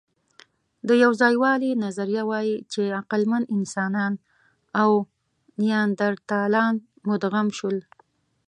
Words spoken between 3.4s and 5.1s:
انسانان او